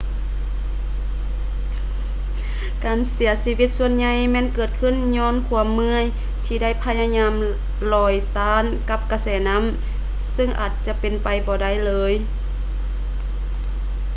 [2.83, 6.05] ການເສຍຊີວິດສ່ວນໃຫຍ່ແມ່ນເກີດຂື້ນຍ້ອນຄວາມເມື່ອຍ
[6.45, 7.33] ທີ່ໄດ້ພະຍາຍາມ
[7.93, 9.63] ລອຍຕ້ານກັບກະແສນ້ຳ
[10.35, 12.13] ຊຶ່ງອາດຈະເປັນໄປບໍ່ໄດ້ເລີຍ